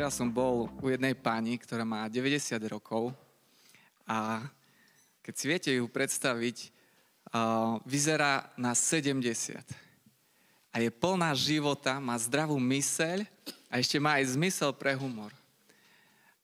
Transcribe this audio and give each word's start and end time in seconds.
Včera 0.00 0.16
som 0.16 0.32
bol 0.32 0.64
u 0.80 0.88
jednej 0.88 1.12
pani, 1.12 1.60
ktorá 1.60 1.84
má 1.84 2.08
90 2.08 2.56
rokov 2.72 3.12
a 4.08 4.48
keď 5.20 5.34
si 5.36 5.44
viete 5.44 5.70
ju 5.76 5.84
predstaviť, 5.92 6.72
vyzerá 7.84 8.48
na 8.56 8.72
70. 8.72 9.60
A 10.72 10.80
je 10.80 10.88
plná 10.88 11.36
života, 11.36 12.00
má 12.00 12.16
zdravú 12.16 12.56
myseľ 12.56 13.28
a 13.68 13.76
ešte 13.76 14.00
má 14.00 14.16
aj 14.16 14.40
zmysel 14.40 14.72
pre 14.72 14.96
humor. 14.96 15.36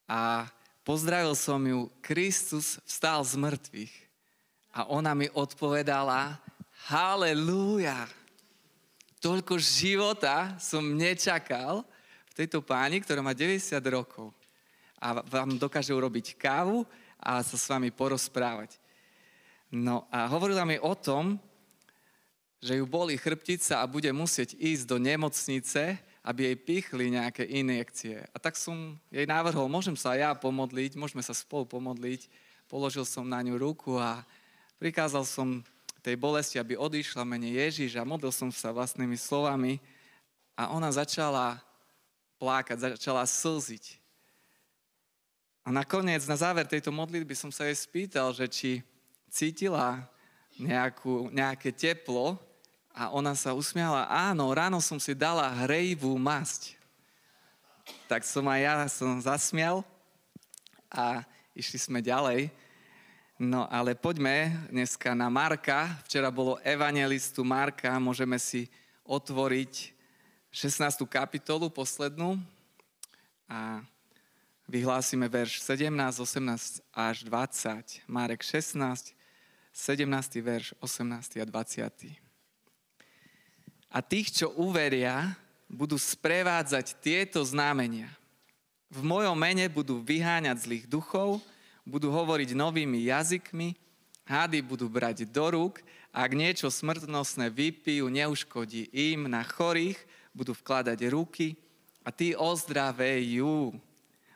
A 0.04 0.52
pozdravil 0.84 1.32
som 1.32 1.56
ju, 1.64 1.88
Kristus 2.04 2.76
vstal 2.84 3.24
z 3.24 3.40
mŕtvych. 3.40 3.94
A 4.76 4.84
ona 4.84 5.16
mi 5.16 5.32
odpovedala, 5.32 6.36
halleluja. 6.92 8.04
Toľko 9.16 9.56
života 9.56 10.60
som 10.60 10.84
nečakal, 10.84 11.88
tejto 12.36 12.60
páni, 12.60 13.00
ktorá 13.00 13.24
má 13.24 13.32
90 13.32 13.72
rokov 13.88 14.28
a 15.00 15.24
vám 15.24 15.56
dokáže 15.56 15.96
urobiť 15.96 16.36
kávu 16.36 16.84
a 17.16 17.40
sa 17.40 17.56
s 17.56 17.64
vami 17.64 17.88
porozprávať. 17.88 18.76
No 19.72 20.04
a 20.12 20.28
hovorila 20.28 20.68
mi 20.68 20.76
o 20.76 20.92
tom, 20.92 21.40
že 22.60 22.76
ju 22.76 22.84
boli 22.84 23.16
chrbtica 23.16 23.80
a 23.80 23.88
bude 23.88 24.08
musieť 24.12 24.52
ísť 24.56 24.84
do 24.84 24.96
nemocnice, 25.00 25.96
aby 26.26 26.52
jej 26.52 26.56
pichli 26.58 27.14
nejaké 27.14 27.46
injekcie. 27.46 28.20
A 28.34 28.36
tak 28.36 28.58
som 28.58 28.98
jej 29.08 29.24
navrhol, 29.24 29.70
môžem 29.70 29.94
sa 29.94 30.12
ja 30.18 30.34
pomodliť, 30.36 30.98
môžeme 30.98 31.22
sa 31.22 31.32
spolu 31.32 31.64
pomodliť. 31.64 32.26
Položil 32.66 33.06
som 33.06 33.22
na 33.22 33.38
ňu 33.40 33.54
ruku 33.56 33.94
a 33.94 34.26
prikázal 34.82 35.22
som 35.22 35.62
tej 36.02 36.18
bolesti, 36.18 36.58
aby 36.58 36.74
odišla 36.78 37.22
mene 37.26 37.50
Ježiš 37.50 37.98
a 37.98 38.06
modlil 38.06 38.34
som 38.34 38.50
sa 38.50 38.74
vlastnými 38.74 39.14
slovami. 39.14 39.78
A 40.58 40.74
ona 40.74 40.90
začala 40.90 41.62
plákať, 42.36 42.96
začala 42.96 43.24
slziť. 43.24 44.00
A 45.66 45.74
nakoniec, 45.74 46.22
na 46.30 46.38
záver 46.38 46.62
tejto 46.62 46.94
modlitby 46.94 47.34
som 47.34 47.50
sa 47.50 47.66
jej 47.66 47.74
spýtal, 47.74 48.30
že 48.30 48.46
či 48.46 48.70
cítila 49.26 50.06
nejakú, 50.54 51.28
nejaké 51.34 51.74
teplo 51.74 52.38
a 52.94 53.10
ona 53.10 53.34
sa 53.34 53.52
usmiala, 53.52 54.06
áno, 54.06 54.46
ráno 54.54 54.78
som 54.78 54.96
si 54.96 55.12
dala 55.12 55.50
hrejivú 55.66 56.14
masť. 56.16 56.78
Tak 58.06 58.22
som 58.22 58.46
aj 58.46 58.60
ja 58.62 58.74
som 58.86 59.18
zasmial 59.18 59.82
a 60.86 61.26
išli 61.52 61.82
sme 61.82 61.98
ďalej. 61.98 62.48
No 63.36 63.68
ale 63.68 63.92
poďme 63.92 64.48
dneska 64.72 65.12
na 65.12 65.28
Marka. 65.28 65.98
Včera 66.08 66.32
bolo 66.32 66.56
evangelistu 66.64 67.44
Marka, 67.44 68.00
môžeme 68.00 68.40
si 68.40 68.70
otvoriť 69.04 69.95
16. 70.56 71.04
kapitolu, 71.04 71.68
poslednú 71.68 72.40
a 73.44 73.84
vyhlásime 74.64 75.28
verš 75.28 75.60
17, 75.60 75.92
18 75.92 76.80
až 76.96 77.28
20. 77.28 78.00
Márek 78.08 78.40
16, 78.40 79.12
17. 79.76 80.40
verš, 80.40 80.72
18. 80.80 81.12
a 81.12 81.44
20. 81.44 82.08
A 83.92 83.98
tých, 84.00 84.32
čo 84.32 84.48
uveria, 84.56 85.36
budú 85.68 86.00
sprevádzať 86.00 87.04
tieto 87.04 87.44
znamenia. 87.44 88.08
V 88.88 89.04
mojom 89.04 89.36
mene 89.36 89.68
budú 89.68 90.00
vyháňať 90.00 90.56
zlých 90.56 90.86
duchov, 90.88 91.44
budú 91.84 92.08
hovoriť 92.08 92.56
novými 92.56 93.12
jazykmi, 93.12 93.76
hády 94.24 94.64
budú 94.64 94.88
brať 94.88 95.28
do 95.28 95.52
rúk, 95.52 95.84
ak 96.16 96.32
niečo 96.32 96.72
smrtnostné 96.72 97.52
vypijú, 97.52 98.08
neuškodí 98.08 98.88
im 98.88 99.28
na 99.28 99.44
chorých, 99.44 100.00
budú 100.36 100.52
vkladať 100.52 101.00
ruky 101.08 101.56
a 102.04 102.12
tí 102.12 102.36
ozdravejú. 102.36 103.72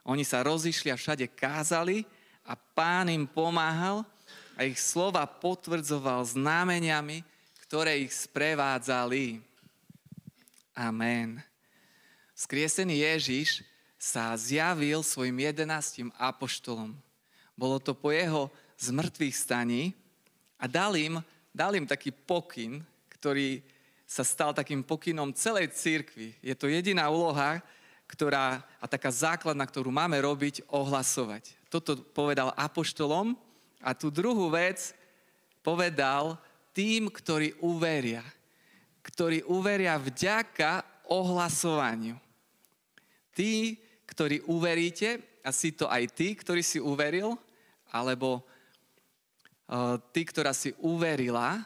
Oni 0.00 0.24
sa 0.24 0.40
rozišli 0.40 0.88
a 0.88 0.96
všade 0.96 1.28
kázali 1.28 2.08
a 2.40 2.56
pán 2.56 3.12
im 3.12 3.28
pomáhal 3.28 4.08
a 4.56 4.64
ich 4.64 4.80
slova 4.80 5.28
potvrdzoval 5.28 6.24
znameniami, 6.24 7.20
ktoré 7.68 8.00
ich 8.00 8.16
sprevádzali. 8.16 9.44
Amen. 10.72 11.44
Skriesený 12.32 13.04
Ježiš 13.04 13.60
sa 14.00 14.32
zjavil 14.32 15.04
svojim 15.04 15.36
jedenáctim 15.44 16.08
apoštolom. 16.16 16.96
Bolo 17.52 17.76
to 17.76 17.92
po 17.92 18.08
jeho 18.08 18.48
zmrtvých 18.80 19.36
staní 19.36 19.92
a 20.56 20.64
dal 20.64 20.96
im, 20.96 21.20
dal 21.52 21.76
im 21.76 21.84
taký 21.84 22.08
pokyn, 22.08 22.80
ktorý 23.20 23.60
sa 24.10 24.26
stal 24.26 24.50
takým 24.50 24.82
pokynom 24.82 25.30
celej 25.30 25.70
církvy. 25.70 26.34
Je 26.42 26.50
to 26.58 26.66
jediná 26.66 27.06
úloha, 27.06 27.62
ktorá, 28.10 28.58
a 28.82 28.90
taká 28.90 29.14
základná, 29.14 29.62
ktorú 29.62 29.94
máme 29.94 30.18
robiť, 30.18 30.66
ohlasovať. 30.66 31.54
Toto 31.70 31.94
povedal 31.94 32.50
apoštolom 32.58 33.38
a 33.78 33.94
tú 33.94 34.10
druhú 34.10 34.50
vec 34.50 34.98
povedal 35.62 36.34
tým, 36.74 37.06
ktorí 37.06 37.54
uveria. 37.62 38.26
Ktorí 39.06 39.46
uveria 39.46 39.94
vďaka 39.94 41.06
ohlasovaniu. 41.06 42.18
Tí, 43.30 43.78
ktorí 44.10 44.42
uveríte, 44.50 45.38
asi 45.46 45.70
to 45.70 45.86
aj 45.86 46.10
ty, 46.10 46.34
ktorý 46.34 46.66
si 46.66 46.82
uveril, 46.82 47.38
alebo 47.94 48.42
uh, 48.42 50.02
ty, 50.10 50.26
ktorá 50.26 50.50
si 50.50 50.74
uverila, 50.82 51.62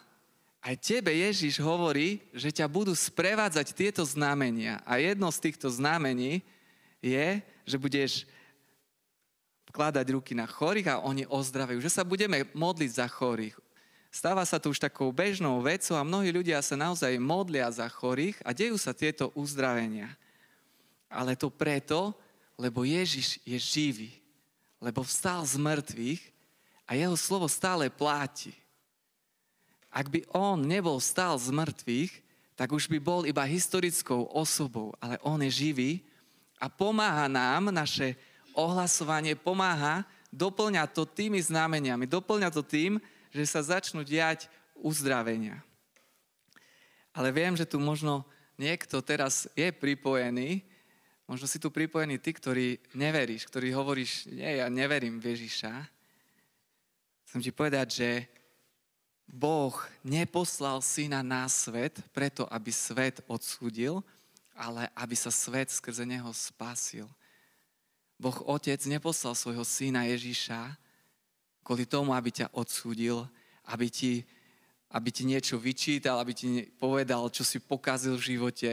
aj 0.65 0.81
tebe 0.81 1.13
Ježiš 1.13 1.61
hovorí, 1.61 2.25
že 2.33 2.49
ťa 2.49 2.65
budú 2.65 2.97
sprevádzať 2.97 3.77
tieto 3.77 4.01
znamenia. 4.01 4.81
A 4.89 4.97
jedno 4.97 5.29
z 5.29 5.45
týchto 5.45 5.69
znamení 5.69 6.41
je, 7.05 7.45
že 7.69 7.77
budeš 7.77 8.25
vkladať 9.69 10.17
ruky 10.17 10.33
na 10.33 10.49
chorých 10.49 10.89
a 10.89 11.05
oni 11.05 11.29
ozdravujú. 11.29 11.85
Že 11.85 11.93
sa 11.93 12.01
budeme 12.01 12.49
modliť 12.57 12.91
za 12.97 13.05
chorých. 13.05 13.61
Stáva 14.09 14.41
sa 14.49 14.57
to 14.57 14.73
už 14.73 14.81
takou 14.81 15.13
bežnou 15.13 15.61
vecou 15.61 16.01
a 16.01 16.07
mnohí 16.07 16.33
ľudia 16.33 16.65
sa 16.65 16.81
naozaj 16.81 17.13
modlia 17.21 17.69
za 17.69 17.85
chorých 17.85 18.41
a 18.41 18.57
dejú 18.57 18.81
sa 18.81 18.97
tieto 18.97 19.37
uzdravenia. 19.37 20.17
Ale 21.13 21.37
to 21.37 21.53
preto, 21.53 22.17
lebo 22.57 22.89
Ježiš 22.89 23.37
je 23.45 23.59
živý. 23.61 24.17
Lebo 24.81 25.05
vstal 25.05 25.45
z 25.45 25.61
mŕtvych 25.61 26.23
a 26.89 26.97
jeho 26.97 27.17
slovo 27.21 27.53
stále 27.53 27.93
pláti. 27.93 28.64
Ak 29.94 30.10
by 30.10 30.27
on 30.34 30.66
nebol 30.66 30.99
stál 30.99 31.38
z 31.38 31.55
mŕtvych, 31.55 32.12
tak 32.59 32.75
už 32.75 32.91
by 32.91 32.99
bol 32.99 33.22
iba 33.22 33.47
historickou 33.47 34.27
osobou, 34.34 34.91
ale 34.99 35.22
on 35.22 35.38
je 35.47 35.71
živý 35.71 36.03
a 36.59 36.66
pomáha 36.66 37.31
nám, 37.31 37.71
naše 37.71 38.19
ohlasovanie 38.59 39.38
pomáha, 39.38 40.03
doplňa 40.34 40.91
to 40.91 41.06
tými 41.06 41.38
znameniami, 41.38 42.10
doplňa 42.10 42.50
to 42.50 42.66
tým, 42.66 42.99
že 43.31 43.47
sa 43.47 43.62
začnú 43.62 44.03
diať 44.03 44.50
uzdravenia. 44.78 45.62
Ale 47.15 47.31
viem, 47.31 47.54
že 47.54 47.66
tu 47.66 47.78
možno 47.78 48.27
niekto 48.59 48.99
teraz 48.99 49.47
je 49.54 49.71
pripojený, 49.71 50.62
možno 51.31 51.47
si 51.47 51.62
tu 51.62 51.71
pripojený 51.71 52.19
ty, 52.19 52.34
ktorý 52.34 52.78
neveríš, 52.99 53.47
ktorý 53.47 53.71
hovoríš, 53.75 54.27
nie, 54.31 54.59
ja 54.59 54.66
neverím 54.66 55.22
v 55.22 55.34
Ježiša. 55.34 55.71
Chcem 57.31 57.41
ti 57.43 57.50
povedať, 57.54 57.87
že 57.91 58.09
Boh 59.29 59.75
neposlal 60.05 60.79
syna 60.85 61.25
na 61.25 61.49
svet 61.49 61.99
preto, 62.12 62.45
aby 62.53 62.71
svet 62.71 63.25
odsúdil, 63.27 64.05
ale 64.55 64.87
aby 64.95 65.17
sa 65.19 65.33
svet 65.35 65.73
skrze 65.73 66.07
neho 66.07 66.31
spasil. 66.31 67.11
Boh 68.15 68.39
Otec 68.47 68.79
neposlal 68.87 69.34
svojho 69.34 69.67
syna 69.67 70.07
Ježiša 70.07 70.79
kvôli 71.66 71.89
tomu, 71.89 72.15
aby 72.15 72.31
ťa 72.31 72.53
odsúdil, 72.54 73.27
aby 73.66 73.89
ti, 73.91 74.22
aby 74.93 75.09
ti 75.10 75.27
niečo 75.27 75.57
vyčítal, 75.59 76.21
aby 76.21 76.37
ti 76.37 76.69
povedal, 76.78 77.27
čo 77.33 77.43
si 77.43 77.59
pokazil 77.59 78.15
v 78.21 78.37
živote, 78.37 78.72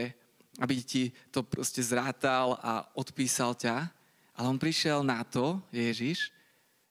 aby 0.60 0.84
ti 0.84 1.10
to 1.32 1.40
proste 1.42 1.80
zrátal 1.80 2.60
a 2.60 2.84
odpísal 2.92 3.56
ťa. 3.56 3.88
Ale 4.36 4.46
on 4.46 4.60
prišiel 4.60 5.00
na 5.00 5.24
to, 5.24 5.58
Ježiš, 5.72 6.30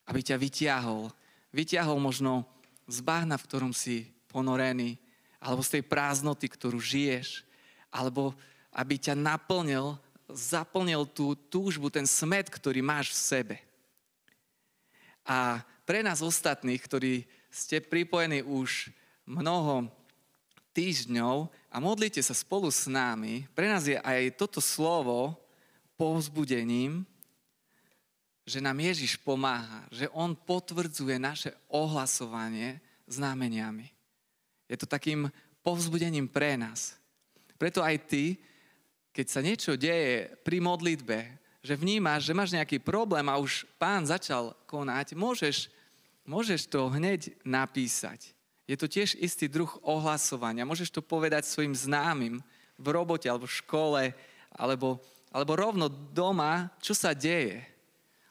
aby 0.10 0.26
ťa 0.26 0.36
vytiahol. 0.42 1.14
Vytiahol 1.54 2.02
možno 2.02 2.50
z 2.92 3.00
bahna, 3.00 3.40
v 3.40 3.48
ktorom 3.48 3.72
si 3.72 4.12
ponorený, 4.28 5.00
alebo 5.40 5.64
z 5.64 5.80
tej 5.80 5.84
prázdnoty, 5.88 6.46
ktorú 6.52 6.78
žiješ, 6.78 7.48
alebo 7.88 8.36
aby 8.76 9.00
ťa 9.00 9.16
naplnil, 9.16 9.96
zaplnil 10.32 11.08
tú 11.08 11.36
túžbu, 11.36 11.88
ten 11.88 12.08
smet, 12.08 12.48
ktorý 12.52 12.84
máš 12.84 13.12
v 13.16 13.20
sebe. 13.20 13.56
A 15.24 15.64
pre 15.88 16.04
nás 16.04 16.24
ostatných, 16.24 16.80
ktorí 16.80 17.28
ste 17.52 17.84
pripojení 17.84 18.44
už 18.44 18.92
mnoho 19.28 19.92
týždňov 20.72 21.52
a 21.68 21.78
modlíte 21.84 22.24
sa 22.24 22.32
spolu 22.32 22.72
s 22.72 22.88
nami, 22.88 23.44
pre 23.52 23.68
nás 23.68 23.84
je 23.84 24.00
aj 24.00 24.40
toto 24.40 24.64
slovo 24.64 25.36
povzbudením, 26.00 27.04
že 28.52 28.60
nám 28.60 28.76
Ježiš 28.76 29.16
pomáha, 29.24 29.88
že 29.88 30.12
On 30.12 30.36
potvrdzuje 30.36 31.16
naše 31.16 31.56
ohlasovanie 31.72 32.84
znameniami. 33.08 33.88
Je 34.68 34.76
to 34.76 34.84
takým 34.84 35.32
povzbudením 35.64 36.28
pre 36.28 36.60
nás. 36.60 37.00
Preto 37.56 37.80
aj 37.80 37.96
ty, 38.12 38.36
keď 39.16 39.26
sa 39.28 39.40
niečo 39.40 39.80
deje 39.80 40.28
pri 40.44 40.60
modlitbe, 40.60 41.20
že 41.62 41.78
vnímaš, 41.80 42.28
že 42.28 42.36
máš 42.36 42.52
nejaký 42.52 42.82
problém 42.82 43.24
a 43.32 43.40
už 43.40 43.64
pán 43.78 44.04
začal 44.04 44.58
konať, 44.66 45.14
môžeš, 45.14 45.70
môžeš 46.26 46.68
to 46.68 46.90
hneď 46.90 47.32
napísať. 47.46 48.34
Je 48.66 48.76
to 48.76 48.90
tiež 48.90 49.20
istý 49.20 49.46
druh 49.52 49.70
ohlasovania. 49.84 50.68
Môžeš 50.68 50.90
to 50.90 51.02
povedať 51.06 51.46
svojim 51.46 51.76
známym 51.76 52.42
v 52.80 52.88
robote 52.90 53.30
alebo 53.30 53.46
v 53.46 53.58
škole, 53.62 54.04
alebo, 54.56 54.98
alebo 55.30 55.52
rovno 55.54 55.88
doma, 55.92 56.72
čo 56.82 56.98
sa 56.98 57.14
deje. 57.14 57.71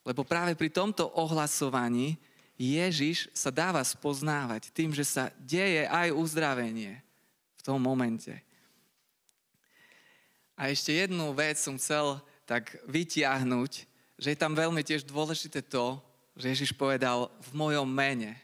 Lebo 0.05 0.25
práve 0.25 0.56
pri 0.56 0.73
tomto 0.73 1.08
ohlasovaní 1.12 2.17
Ježiš 2.61 3.32
sa 3.32 3.49
dáva 3.49 3.81
spoznávať 3.81 4.69
tým, 4.73 4.93
že 4.93 5.05
sa 5.05 5.32
deje 5.41 5.88
aj 5.88 6.12
uzdravenie 6.12 7.00
v 7.56 7.62
tom 7.64 7.81
momente. 7.81 8.37
A 10.61 10.69
ešte 10.69 10.93
jednu 10.93 11.32
vec 11.32 11.56
som 11.56 11.81
chcel 11.81 12.20
tak 12.44 12.76
vytiahnuť, 12.85 13.73
že 14.20 14.29
je 14.32 14.37
tam 14.37 14.52
veľmi 14.52 14.85
tiež 14.85 15.08
dôležité 15.08 15.64
to, 15.64 15.97
že 16.37 16.52
Ježiš 16.52 16.76
povedal 16.76 17.32
v 17.49 17.50
mojom 17.56 17.88
mene. 17.88 18.37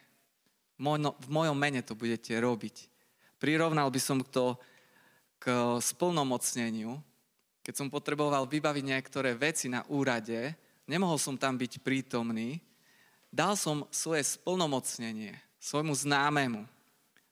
V 0.81 1.29
mojom 1.29 1.57
mene 1.57 1.85
to 1.85 1.93
budete 1.93 2.33
robiť. 2.33 2.89
Prirovnal 3.37 3.93
by 3.93 4.01
som 4.01 4.25
to 4.25 4.57
k 5.37 5.53
splnomocneniu. 5.81 6.97
Keď 7.61 7.75
som 7.77 7.93
potreboval 7.93 8.49
vybaviť 8.49 8.85
niektoré 8.85 9.37
veci 9.37 9.69
na 9.69 9.85
úrade, 9.93 10.57
nemohol 10.87 11.19
som 11.19 11.35
tam 11.35 11.59
byť 11.59 11.83
prítomný, 11.83 12.63
dal 13.29 13.59
som 13.59 13.85
svoje 13.91 14.25
splnomocnenie 14.25 15.37
svojmu 15.67 15.91
známemu. 15.99 16.63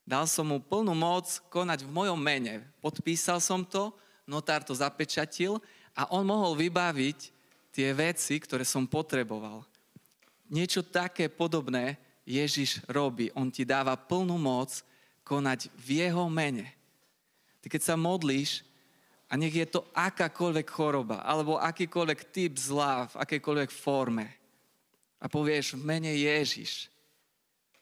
Dal 0.04 0.26
som 0.26 0.44
mu 0.44 0.58
plnú 0.58 0.92
moc 0.92 1.38
konať 1.48 1.86
v 1.86 1.94
mojom 1.94 2.18
mene. 2.18 2.66
Podpísal 2.82 3.38
som 3.38 3.62
to, 3.62 3.94
notár 4.26 4.66
to 4.66 4.74
zapečatil 4.74 5.62
a 5.94 6.10
on 6.10 6.26
mohol 6.26 6.58
vybaviť 6.58 7.30
tie 7.70 7.88
veci, 7.94 8.34
ktoré 8.42 8.66
som 8.66 8.84
potreboval. 8.84 9.62
Niečo 10.50 10.84
také 10.84 11.30
podobné 11.30 11.96
Ježiš 12.26 12.84
robí. 12.90 13.32
On 13.32 13.48
ti 13.48 13.64
dáva 13.64 13.96
plnú 13.96 14.36
moc 14.36 14.82
konať 15.24 15.72
v 15.78 16.04
jeho 16.04 16.26
mene. 16.28 16.68
Ty 17.64 17.72
keď 17.72 17.80
sa 17.80 17.94
modlíš, 17.96 18.60
a 19.29 19.37
nech 19.37 19.55
je 19.55 19.67
to 19.67 19.87
akákoľvek 19.93 20.69
choroba, 20.71 21.25
alebo 21.25 21.61
akýkoľvek 21.61 22.21
typ 22.31 22.53
zla 22.61 23.09
v 23.11 23.15
akejkoľvek 23.25 23.71
forme, 23.73 24.26
a 25.21 25.26
povieš 25.31 25.81
v 25.81 25.88
mene 25.88 26.12
Ježiš, 26.12 26.93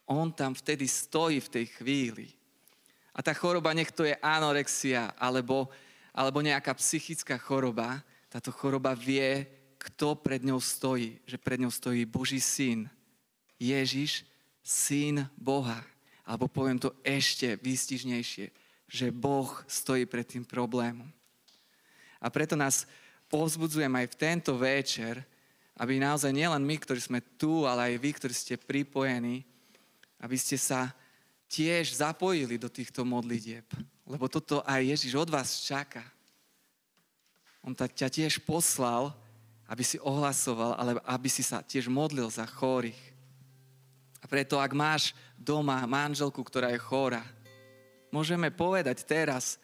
on 0.06 0.31
tam 0.31 0.55
vtedy 0.55 0.87
stojí 0.87 1.43
v 1.43 1.53
tej 1.59 1.67
chvíli. 1.75 2.27
A 3.12 3.21
tá 3.21 3.35
choroba, 3.35 3.75
nech 3.75 3.91
to 3.91 4.06
je 4.06 4.15
anorexia, 4.23 5.11
alebo 5.19 5.67
alebo 6.12 6.44
nejaká 6.44 6.77
psychická 6.77 7.41
choroba, 7.41 8.05
táto 8.29 8.53
choroba 8.53 8.93
vie, 8.93 9.49
kto 9.81 10.15
pred 10.21 10.44
ňou 10.44 10.61
stojí. 10.61 11.17
Že 11.25 11.37
pred 11.41 11.59
ňou 11.61 11.73
stojí 11.73 12.05
Boží 12.05 12.41
syn. 12.41 12.89
Ježiš, 13.56 14.29
syn 14.61 15.25
Boha. 15.35 15.81
Alebo 16.23 16.47
poviem 16.47 16.79
to 16.79 16.93
ešte 17.03 17.56
výstižnejšie, 17.59 18.47
že 18.87 19.06
Boh 19.11 19.50
stojí 19.67 20.05
pred 20.06 20.29
tým 20.29 20.44
problémom. 20.44 21.09
A 22.22 22.30
preto 22.30 22.54
nás 22.54 22.86
povzbudzujem 23.26 23.90
aj 23.90 24.06
v 24.14 24.19
tento 24.19 24.54
večer, 24.54 25.19
aby 25.74 25.98
naozaj 25.98 26.30
nielen 26.30 26.62
my, 26.62 26.78
ktorí 26.78 27.02
sme 27.02 27.19
tu, 27.34 27.66
ale 27.66 27.90
aj 27.90 27.94
vy, 27.98 28.10
ktorí 28.14 28.34
ste 28.36 28.54
pripojení, 28.54 29.42
aby 30.22 30.36
ste 30.38 30.54
sa 30.54 30.94
tiež 31.50 31.98
zapojili 31.98 32.54
do 32.56 32.70
týchto 32.70 33.02
modlitieb. 33.02 33.66
Lebo 34.06 34.30
toto 34.30 34.62
aj 34.62 34.86
Ježiš 34.86 35.19
od 35.19 35.28
vás 35.34 35.66
čaká. 35.66 36.06
On 37.66 37.74
ťa 37.74 38.06
tiež 38.06 38.42
poslal, 38.46 39.10
aby 39.66 39.82
si 39.82 39.98
ohlasoval, 39.98 40.78
ale 40.78 40.98
aby 41.02 41.28
si 41.30 41.42
sa 41.42 41.64
tiež 41.64 41.90
modlil 41.90 42.28
za 42.30 42.46
chorých. 42.46 42.98
A 44.22 44.30
preto, 44.30 44.62
ak 44.62 44.70
máš 44.76 45.16
doma 45.34 45.82
manželku, 45.88 46.44
ktorá 46.46 46.70
je 46.70 46.78
chora, 46.78 47.26
môžeme 48.14 48.52
povedať 48.54 49.02
teraz, 49.02 49.58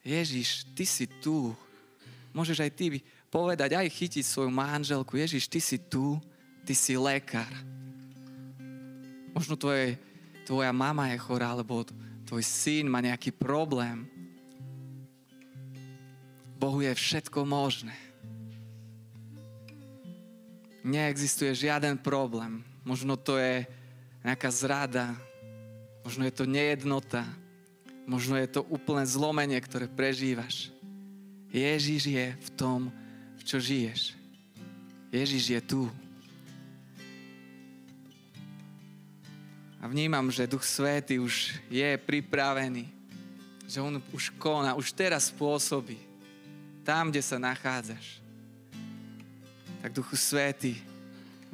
Ježiš, 0.00 0.66
ty 0.74 0.88
si 0.88 1.06
tu. 1.20 1.54
Môžeš 2.30 2.62
aj 2.62 2.72
ty 2.74 3.02
povedať, 3.30 3.74
aj 3.74 3.90
chytiť 3.90 4.24
svoju 4.26 4.50
manželku, 4.50 5.18
Ježiš, 5.18 5.50
ty 5.50 5.58
si 5.58 5.78
tu, 5.78 6.18
ty 6.62 6.74
si 6.74 6.94
lekár. 6.94 7.50
Možno 9.34 9.54
tvoje 9.54 9.98
tvoja 10.50 10.74
mama 10.74 11.14
je 11.14 11.22
chorá, 11.22 11.54
alebo 11.54 11.86
tvoj 12.26 12.42
syn 12.42 12.90
má 12.90 12.98
nejaký 12.98 13.30
problém. 13.30 14.02
Bohu 16.58 16.82
je 16.82 16.90
všetko 16.90 17.46
možné. 17.46 17.94
Neexistuje 20.82 21.54
žiaden 21.54 21.94
problém. 22.02 22.66
Možno 22.82 23.14
to 23.14 23.38
je 23.38 23.62
nejaká 24.26 24.50
zrada, 24.50 25.14
možno 26.02 26.26
je 26.26 26.34
to 26.34 26.50
nejednota, 26.50 27.22
možno 28.10 28.34
je 28.34 28.50
to 28.50 28.66
úplné 28.66 29.06
zlomenie, 29.06 29.60
ktoré 29.62 29.86
prežívaš. 29.86 30.74
Ježiš 31.50 32.02
je 32.06 32.26
v 32.30 32.48
tom, 32.54 32.88
v 33.38 33.42
čo 33.42 33.58
žiješ. 33.58 34.14
Ježiš 35.10 35.44
je 35.58 35.60
tu. 35.60 35.82
A 39.82 39.88
vnímam, 39.90 40.30
že 40.30 40.46
Duch 40.46 40.62
Svéty 40.62 41.18
už 41.18 41.58
je 41.66 41.90
pripravený, 41.98 42.86
že 43.66 43.82
On 43.82 43.98
už 44.14 44.30
koná, 44.38 44.78
už 44.78 44.94
teraz 44.94 45.32
pôsobí 45.34 45.98
tam, 46.84 47.10
kde 47.10 47.22
sa 47.22 47.38
nachádzaš. 47.38 48.18
Tak 49.80 49.94
Duchu 49.94 50.16
Svéty, 50.16 50.76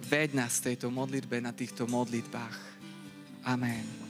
veď 0.01 0.35
nás 0.35 0.59
v 0.59 0.73
tejto 0.73 0.91
modlitbe 0.91 1.39
na 1.45 1.53
týchto 1.53 1.87
modlitbách. 1.87 2.59
Amen. 3.47 4.06